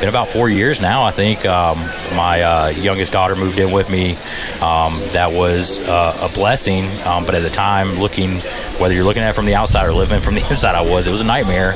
[0.01, 1.45] been about four years now, I think.
[1.45, 1.77] Um,
[2.15, 4.13] my uh, youngest daughter moved in with me.
[4.63, 8.41] Um, that was uh, a blessing, um, but at the time, looking
[8.81, 11.07] whether you're looking at it from the outside or living from the inside, I was.
[11.07, 11.75] It was a nightmare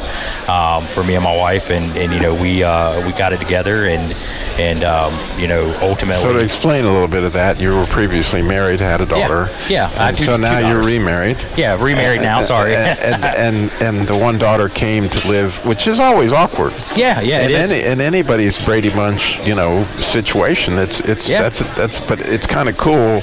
[0.49, 3.41] um, for me and my wife, and, and you know we uh, we got it
[3.41, 4.15] together, and
[4.59, 6.23] and um, you know ultimately.
[6.23, 9.49] So to explain a little bit of that, you were previously married, had a daughter.
[9.69, 10.09] Yeah, yeah.
[10.09, 11.39] and two, so now you're remarried.
[11.57, 12.41] Yeah, remarried and, now.
[12.43, 12.75] Sorry.
[12.75, 16.73] and, and, and and the one daughter came to live, which is always awkward.
[16.97, 17.71] Yeah, yeah, in it is.
[17.71, 21.43] Any, in anybody's Brady Bunch, you know, situation, it's it's Yeah.
[21.43, 23.23] that's that's but it's kind of cool,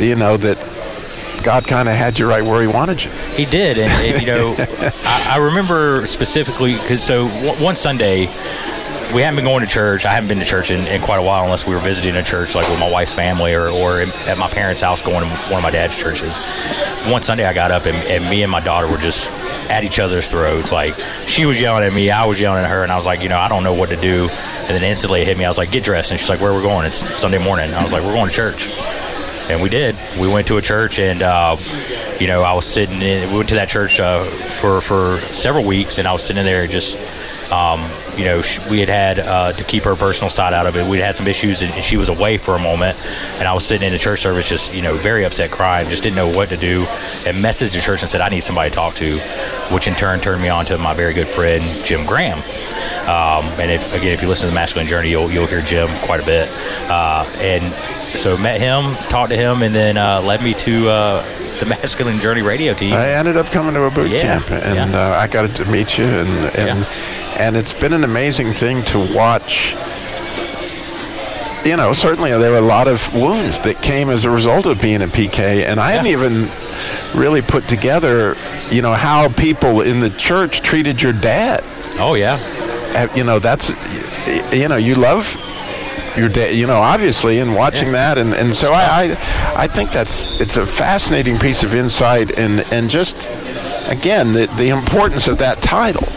[0.00, 0.58] you know that.
[1.44, 3.12] God kind of had you right where He wanted you.
[3.36, 8.26] He did, and, and you know, I, I remember specifically because so one, one Sunday
[9.14, 10.04] we hadn't been going to church.
[10.04, 12.24] I haven't been to church in, in quite a while, unless we were visiting a
[12.24, 15.58] church like with my wife's family or, or at my parents' house going to one
[15.58, 16.36] of my dad's churches.
[17.06, 19.30] One Sunday I got up and, and me and my daughter were just
[19.68, 20.72] at each other's throats.
[20.72, 20.94] Like
[21.26, 23.28] she was yelling at me, I was yelling at her, and I was like, you
[23.28, 24.22] know, I don't know what to do.
[24.22, 25.44] And then instantly it hit me.
[25.44, 26.86] I was like, get dressed, and she's like, where we're going?
[26.86, 27.72] It's Sunday morning.
[27.72, 28.68] I was like, we're going to church
[29.50, 29.96] and we did.
[30.20, 31.56] We went to a church, and uh,
[32.20, 33.30] you know, I was sitting in.
[33.30, 36.66] We went to that church uh, for for several weeks, and I was sitting there
[36.66, 37.16] just.
[37.52, 37.80] Um,
[38.18, 40.84] you know, we had had uh, to keep her personal side out of it.
[40.84, 42.98] We had some issues, and she was away for a moment.
[43.38, 46.02] And I was sitting in the church service, just you know, very upset, crying, just
[46.02, 46.80] didn't know what to do.
[47.26, 49.18] And messaged the church and said, "I need somebody to talk to,"
[49.72, 52.38] which in turn turned me on to my very good friend Jim Graham.
[53.08, 55.88] Um, and if, again, if you listen to the Masculine Journey, you'll, you'll hear Jim
[56.02, 56.46] quite a bit.
[56.90, 61.22] Uh, and so met him, talked to him, and then uh, led me to uh,
[61.58, 62.92] the Masculine Journey radio team.
[62.92, 65.10] I ended up coming to a boot Yeah, camp, and yeah.
[65.12, 66.86] uh, I got to meet you, and and
[67.38, 69.74] and it's been an amazing thing to watch.
[71.64, 74.80] You know, certainly there were a lot of wounds that came as a result of
[74.80, 76.46] being a PK, and I hadn't even
[77.18, 78.36] really put together,
[78.70, 81.62] you know, how people in the church treated your dad.
[81.98, 82.36] oh yeah,
[82.94, 83.70] Eh, you know, that's,
[84.52, 85.36] you know, you love
[86.18, 89.16] your day you know, obviously, and watching that, and, and so I,
[89.54, 93.16] I, I think that's it's a fascinating piece of insight, and and just
[93.90, 96.08] again the the importance of that title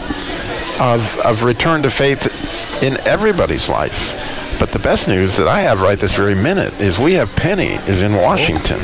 [0.80, 4.58] of of return to faith in everybody's life.
[4.58, 7.74] But the best news that I have right this very minute is we have Penny
[7.86, 8.22] is in oh.
[8.22, 8.80] Washington,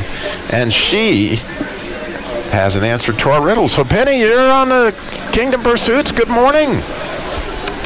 [0.52, 1.36] and she
[2.50, 3.68] has an answer to our riddle.
[3.68, 4.94] So Penny, you're on the
[5.32, 6.12] Kingdom Pursuits.
[6.12, 6.80] Good morning.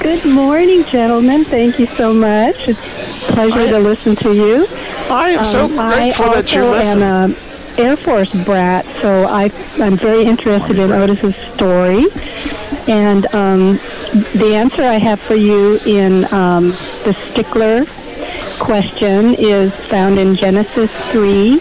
[0.02, 1.44] Good morning, gentlemen.
[1.44, 2.68] Thank you so much.
[2.68, 2.80] It's
[3.28, 4.66] a pleasure to listen to you.
[5.08, 7.02] I am so Um, grateful I that you listen.
[7.02, 12.06] am a Air Force brat, so I, I'm very interested in Otis's story.
[12.88, 13.74] And um,
[14.34, 16.68] the answer I have for you in um,
[17.04, 17.84] the stickler
[18.58, 21.60] question is found in Genesis 3,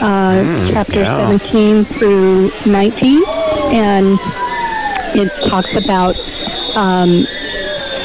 [0.00, 1.16] uh, chapter yeah.
[1.38, 3.22] 17 through 19.
[3.74, 4.18] And
[5.16, 6.16] it talks about
[6.76, 7.24] um,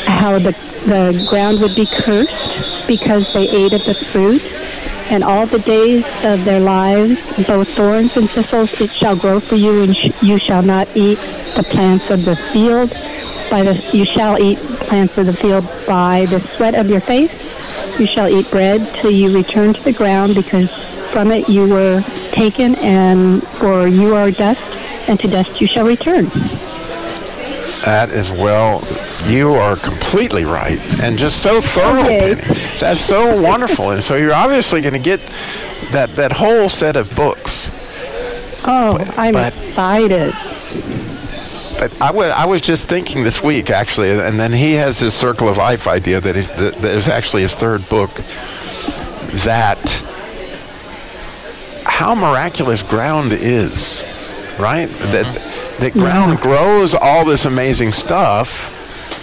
[0.09, 0.51] how the,
[0.85, 4.41] the ground would be cursed because they ate of the fruit.
[5.11, 9.55] And all the days of their lives, both thorns and thistles, it shall grow for
[9.55, 11.17] you, and sh- you shall not eat
[11.55, 12.91] the plants of the field.
[13.49, 17.99] By the you shall eat plants of the field by the sweat of your face.
[17.99, 20.69] You shall eat bread till you return to the ground, because
[21.11, 24.61] from it you were taken, and for you are dust,
[25.09, 26.25] and to dust you shall return.
[27.85, 28.81] That is well.
[29.27, 32.03] You are completely right, and just so thorough.
[32.03, 32.35] Okay.
[32.79, 35.19] That's so wonderful, and so you're obviously going to get
[35.91, 37.69] that that whole set of books.
[38.65, 40.33] Oh, I'm but- excited.
[41.79, 45.13] But I wa- I was just thinking this week, actually, and then he has his
[45.13, 48.11] Circle of Life idea that, is, that, that is actually his third book.
[49.45, 49.79] That
[51.85, 54.03] how miraculous ground is,
[54.59, 54.89] right?
[54.89, 55.83] That mm-hmm.
[55.83, 58.75] that ground grows all this amazing stuff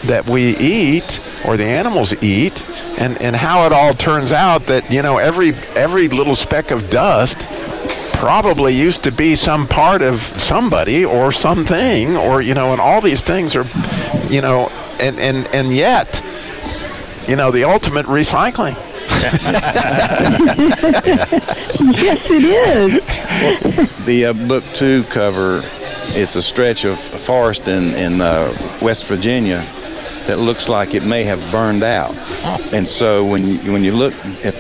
[0.07, 2.65] that we eat or the animals eat,
[2.99, 6.91] and, and how it all turns out that you know every every little speck of
[6.91, 7.47] dust
[8.15, 13.01] probably used to be some part of somebody or something or you know and all
[13.01, 13.67] these things are
[14.29, 16.23] you know and and and yet
[17.29, 18.75] you know the ultimate recycling
[21.97, 24.05] yes, it is.
[24.05, 25.63] The uh, book two cover,
[26.15, 29.65] it's a stretch of forest in, in uh, West Virginia
[30.27, 32.15] that looks like it may have burned out.
[32.15, 32.71] Oh.
[32.73, 34.55] And so when you, when you look at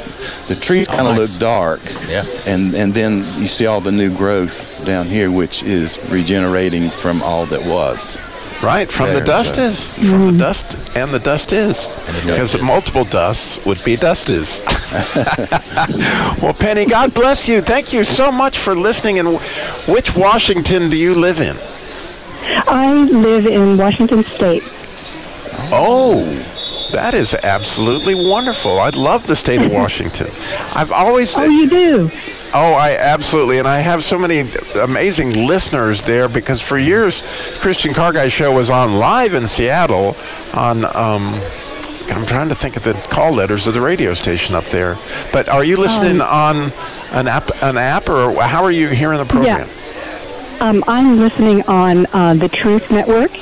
[0.48, 1.32] the trees oh, kind of nice.
[1.32, 1.80] look dark.
[2.08, 2.24] Yeah.
[2.46, 7.22] And and then you see all the new growth down here which is regenerating from
[7.22, 8.18] all that was.
[8.64, 11.86] right from the dust so- is from the dust and the dust is
[12.24, 12.62] because is.
[12.62, 14.62] multiple dusts would be dust is
[16.40, 19.28] well penny god bless you thank you so much for listening and
[19.94, 21.56] which washington do you live in
[22.68, 24.62] I live in Washington State.
[25.72, 26.24] Oh,
[26.92, 28.78] that is absolutely wonderful.
[28.78, 30.28] I love the state of Washington.
[30.74, 32.10] I've always Oh, you do?
[32.54, 34.44] Oh, I absolutely, and I have so many
[34.80, 37.22] amazing listeners there because for years,
[37.60, 40.16] Christian Car Guy Show was on live in Seattle
[40.54, 40.84] on.
[40.96, 41.38] Um,
[42.08, 44.96] I'm trying to think of the call letters of the radio station up there.
[45.32, 46.70] But are you listening on
[47.12, 49.68] an app, an app, or how are you hearing the program?
[50.60, 53.32] Um, I'm listening on uh, the Truth Network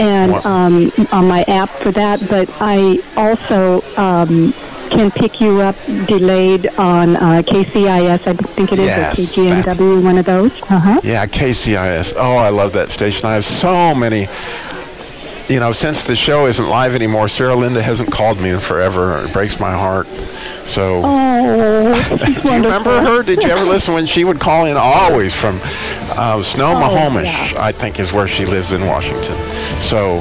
[0.00, 4.52] and um, on my app for that, but I also um,
[4.90, 10.18] can pick you up delayed on uh, KCIS, I think it is, Yes, KGNW, one
[10.18, 10.52] of those.
[10.62, 11.00] Uh-huh.
[11.02, 12.14] Yeah, KCIS.
[12.16, 13.26] Oh, I love that station.
[13.26, 14.28] I have so many.
[15.48, 19.22] You know, since the show isn't live anymore, Sarah Linda hasn't called me in forever.
[19.24, 20.08] It breaks my heart.
[20.66, 23.22] So, Oh, do you remember her?
[23.22, 24.76] Did you ever listen when she would call in?
[24.76, 25.60] Always from
[26.18, 27.64] uh, Snohomish, Oh, yeah.
[27.64, 29.36] I think, is where she lives in Washington.
[29.80, 30.18] So,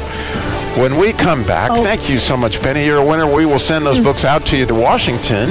[0.79, 1.81] when we come back, Oh.
[1.81, 2.85] thank you so much, Penny.
[2.85, 3.25] You're a winner.
[3.25, 5.49] We will send those books out to you to Washington.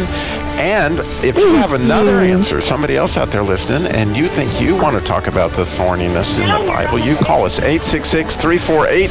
[0.56, 2.36] And if you have another mm-hmm.
[2.36, 5.64] answer, somebody else out there listening, and you think you want to talk about the
[5.64, 9.08] thorniness in the Bible, you call us 866 348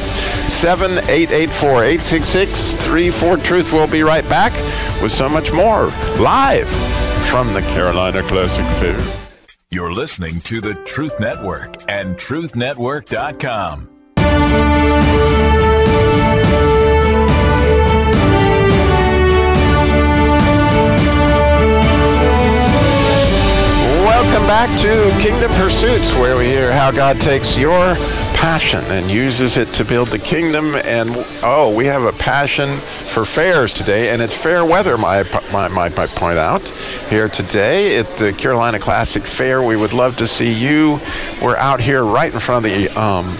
[0.48, 1.68] 7884.
[1.84, 3.72] 866 34 Truth.
[3.72, 4.52] We'll be right back
[5.02, 5.86] with so much more
[6.18, 6.68] live
[7.28, 9.00] from the Carolina Classic Fair.
[9.70, 13.93] You're listening to the Truth Network and truthnetwork.com.
[24.44, 27.94] Welcome back to Kingdom Pursuits, where we hear how God takes your
[28.34, 30.74] passion and uses it to build the kingdom.
[30.84, 31.10] And
[31.42, 35.98] oh, we have a passion for fairs today, and it's fair weather, my my might
[35.98, 36.60] I point out
[37.08, 39.62] here today at the Carolina Classic Fair.
[39.62, 41.00] We would love to see you.
[41.40, 43.38] We're out here right in front of the um,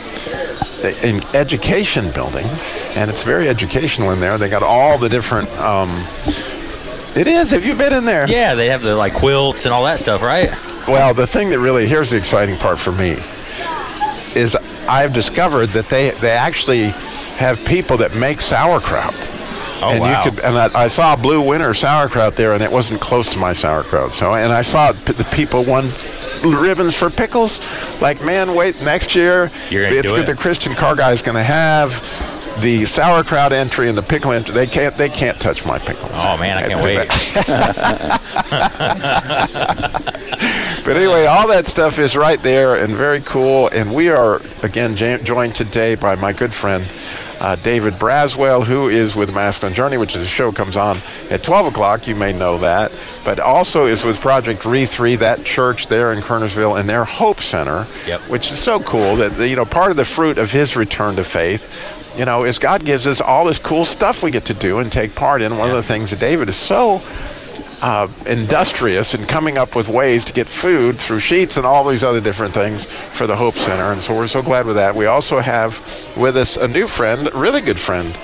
[1.03, 2.47] in education building,
[2.97, 4.39] and it's very educational in there.
[4.39, 5.51] They got all the different.
[5.59, 5.91] Um,
[7.17, 7.51] it is.
[7.51, 8.29] Have you been in there?
[8.29, 10.51] Yeah, they have the like quilts and all that stuff, right?
[10.87, 13.17] Well, the thing that really here's the exciting part for me
[14.35, 14.57] is
[14.89, 16.89] I've discovered that they they actually
[17.37, 19.15] have people that make sauerkraut.
[19.81, 20.25] Oh, and wow.
[20.25, 23.39] you could and I, I saw blue winter sauerkraut there, and it wasn't close to
[23.39, 24.15] my sauerkraut.
[24.15, 25.85] So, and I saw p- the people won
[26.45, 27.61] ribbons for pickles.
[28.01, 30.27] Like, man, wait, next year it's it?
[30.27, 31.93] the Christian car guy is going to have
[32.61, 34.55] the sauerkraut entry and the pickle entry.
[34.55, 36.13] They can't they can't touch my pickles.
[36.15, 37.11] Oh man, I can't wait.
[40.85, 43.69] But anyway, all that stuff is right there and very cool.
[43.69, 46.85] And we are, again, joined today by my good friend,
[47.41, 50.99] uh, David Braswell, who is with Masculine Journey, which is a show comes on
[51.31, 52.07] at 12 o'clock.
[52.07, 52.93] You may know that.
[53.25, 57.41] But also is with Project Re 3, that church there in Kernersville, and their Hope
[57.41, 58.21] Center, Yep.
[58.29, 61.25] which is so cool that, you know, part of the fruit of his return to
[61.25, 64.79] faith, you know, is God gives us all this cool stuff we get to do
[64.79, 65.57] and take part in.
[65.57, 67.03] One of the things that David is so
[67.83, 72.03] uh, industrious in coming up with ways to get food through Sheetz and all these
[72.03, 73.93] other different things for the Hope Center.
[73.93, 74.95] And so we're so glad with that.
[74.95, 75.79] We also have
[76.17, 78.17] with us a new friend, a really good friend.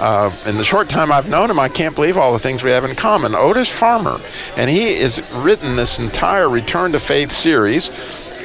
[0.00, 2.70] Uh, in the short time I've known him, I can't believe all the things we
[2.70, 3.34] have in common.
[3.34, 4.20] Otis Farmer.
[4.56, 7.88] And he has written this entire Return to Faith series,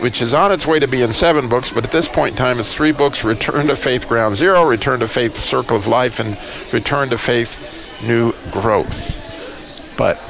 [0.04, 2.60] which is on its way to being seven books, but at this point in time,
[2.60, 6.38] it's three books Return to Faith Ground Zero, Return to Faith Circle of Life, and
[6.74, 9.96] Return to Faith New Growth.
[9.98, 10.22] But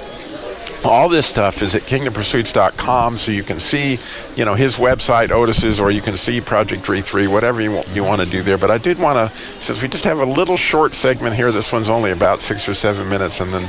[0.85, 3.97] all this stuff is at kingdompursuits.com so you can see
[4.35, 8.03] you know his website otis's or you can see project d3 whatever you want, you
[8.03, 10.57] want to do there but i did want to since we just have a little
[10.57, 13.63] short segment here this one's only about six or seven minutes and then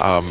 [0.00, 0.24] um,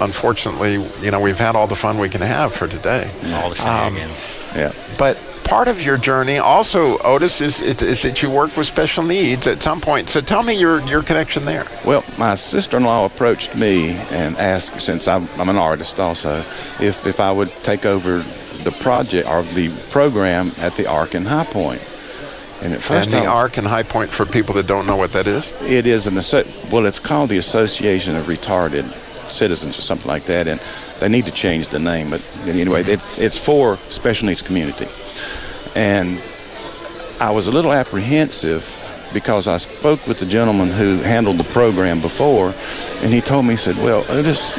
[0.00, 3.56] unfortunately you know we've had all the fun we can have for today All the
[3.56, 4.39] shenanigans.
[4.54, 4.72] Yeah.
[4.98, 9.46] but part of your journey also otis is, is that you work with special needs
[9.46, 13.90] at some point so tell me your, your connection there Well, my sister-in-law approached me
[14.10, 16.38] and asked, since I'm, I'm an artist also,
[16.80, 18.18] if, if I would take over
[18.64, 21.82] the project or the program at the Ark in High Point.
[22.62, 25.12] And at first, and the arc and high point for people that don't know what
[25.14, 26.16] that is it is an
[26.70, 28.84] well, it's called the Association of Retarded
[29.32, 30.60] Citizens or something like that, and
[30.98, 32.10] they need to change the name.
[32.10, 34.88] But anyway, it's, it's for special needs community,
[35.74, 36.20] and
[37.20, 38.76] I was a little apprehensive
[39.12, 42.54] because I spoke with the gentleman who handled the program before,
[43.02, 44.56] and he told me, he said, "Well, this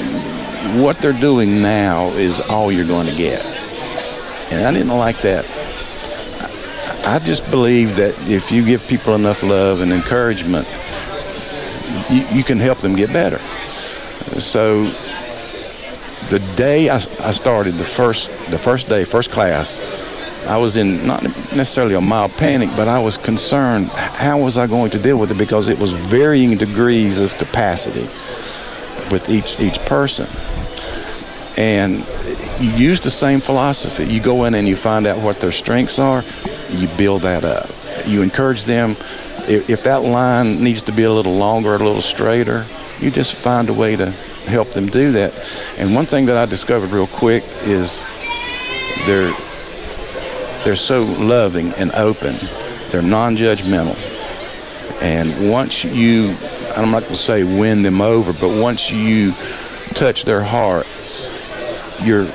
[0.79, 3.43] what they're doing now is all you're going to get,"
[4.51, 5.45] and I didn't like that.
[7.03, 10.67] I just believe that if you give people enough love and encouragement,
[12.11, 13.39] you, you can help them get better.
[14.39, 14.85] So
[16.29, 19.81] the day I, I started the first the first day, first class,
[20.47, 24.67] I was in not necessarily a mild panic, but I was concerned how was I
[24.67, 28.07] going to deal with it because it was varying degrees of capacity
[29.11, 30.27] with each each person.
[31.57, 31.95] And
[32.59, 34.05] you use the same philosophy.
[34.05, 36.23] You go in and you find out what their strengths are,
[36.69, 37.69] you build that up.
[38.07, 38.91] You encourage them.
[39.47, 42.65] If, if that line needs to be a little longer, a little straighter,
[43.01, 44.11] you just find a way to
[44.47, 45.33] help them do that.
[45.77, 48.05] And one thing that I discovered real quick is
[49.05, 49.33] they're
[50.63, 52.35] they're so loving and open.
[52.91, 53.97] They're non-judgmental.
[55.01, 56.35] And once you,
[56.77, 59.31] I'm not going to say win them over, but once you
[59.95, 60.85] touch their heart,
[62.03, 62.27] you're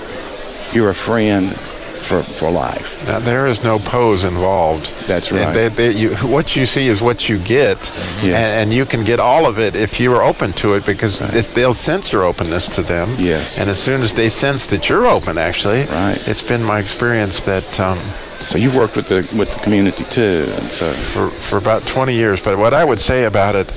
[0.73, 3.07] you're a friend for for life.
[3.07, 4.87] Now, there is no pose involved.
[5.07, 5.55] That's right.
[5.55, 7.79] they- they- you- what you see is what you get,
[8.23, 8.37] Yes.
[8.37, 11.21] and, and you can get all of it if you are open to it because
[11.35, 13.15] it's, they'll sense your openness to them.
[13.19, 13.59] Yes.
[13.59, 16.19] And as soon as they sense that you're open, actually, Right.
[16.29, 17.99] it's been my experience that um,
[18.41, 22.15] So you've worked with the with the community too, and so for, for about 20
[22.15, 22.45] years.
[22.45, 23.69] But what I would say about it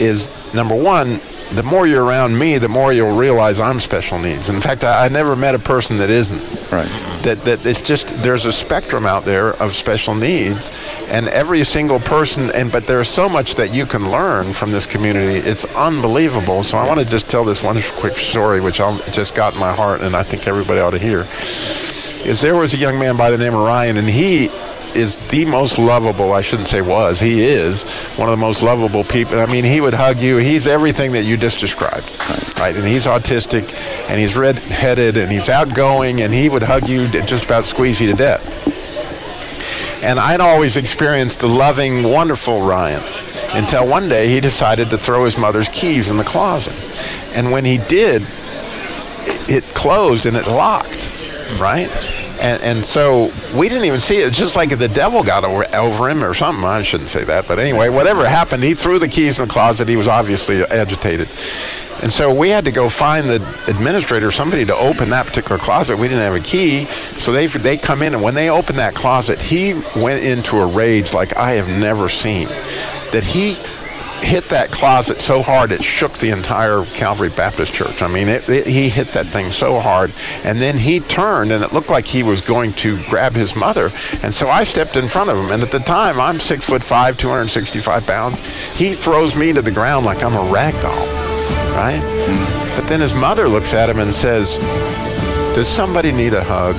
[0.00, 1.20] is number one,
[1.54, 4.50] the more you're around me, the more you'll realize I'm special needs.
[4.50, 6.72] In fact, I, I never met a person that isn't.
[6.72, 6.88] right.
[7.24, 10.70] that, that it's just there's a spectrum out there of special needs
[11.08, 14.86] and every single person and but there's so much that you can learn from this
[14.86, 18.96] community it's unbelievable so i want to just tell this one quick story which I'll,
[19.10, 21.26] just got in my heart and i think everybody ought to hear
[22.24, 24.48] is there was a young man by the name of ryan and he
[24.96, 27.84] is the most lovable i shouldn't say was he is
[28.16, 31.24] one of the most lovable people i mean he would hug you he's everything that
[31.24, 32.06] you just described
[32.58, 33.62] right and he's autistic
[34.08, 38.00] and he's red-headed and he's outgoing and he would hug you and just about squeeze
[38.00, 38.60] you to death
[40.02, 43.02] and I'd always experienced the loving, wonderful Ryan
[43.52, 46.74] until one day he decided to throw his mother's keys in the closet.
[47.34, 48.22] And when he did,
[49.48, 51.90] it closed and it locked, right?
[52.40, 54.32] And, and so we didn't even see it.
[54.32, 56.64] Just like the devil got over, over him or something.
[56.64, 57.46] I shouldn't say that.
[57.46, 59.88] But anyway, whatever happened, he threw the keys in the closet.
[59.88, 61.28] He was obviously agitated.
[62.02, 63.36] And so we had to go find the
[63.68, 65.98] administrator, somebody to open that particular closet.
[65.98, 68.94] We didn't have a key, so they they come in, and when they opened that
[68.94, 72.46] closet, he went into a rage like I have never seen.
[73.12, 73.56] That he
[74.22, 78.02] hit that closet so hard it shook the entire Calvary Baptist Church.
[78.02, 80.12] I mean, it, it, he hit that thing so hard,
[80.44, 83.90] and then he turned, and it looked like he was going to grab his mother.
[84.22, 86.82] And so I stepped in front of him, and at the time I'm six foot
[86.82, 88.40] five, 265 pounds.
[88.76, 91.06] He throws me to the ground like I'm a rag doll,
[91.74, 92.00] right?
[92.76, 94.56] But then his mother looks at him and says,
[95.54, 96.76] "Does somebody need a hug?"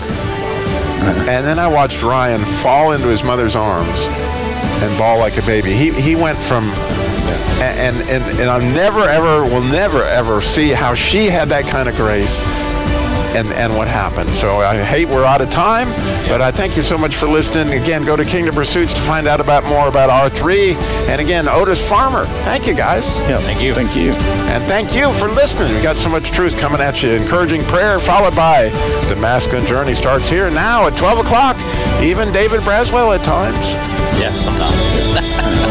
[1.28, 4.08] And then I watched Ryan fall into his mother's arms
[4.84, 5.74] and bawl like a baby.
[5.74, 6.72] He he went from
[7.62, 11.88] and and and I never ever will never ever see how she had that kind
[11.88, 12.42] of grace.
[13.32, 14.36] And, and what happened.
[14.36, 15.88] So I hate we're out of time,
[16.28, 17.82] but I thank you so much for listening.
[17.82, 20.76] Again, go to Kingdom Pursuits to find out about more about R3.
[21.08, 22.26] And again, Otis Farmer.
[22.44, 23.18] Thank you guys.
[23.30, 23.74] Yeah, Thank you.
[23.74, 24.12] Thank you.
[24.52, 25.74] And thank you for listening.
[25.74, 27.12] We got so much truth coming at you.
[27.12, 28.68] Encouraging prayer followed by
[29.08, 31.56] the masculine journey starts here now at 12 o'clock.
[32.04, 33.58] Even David Braswell at times.
[34.20, 35.62] Yeah, sometimes.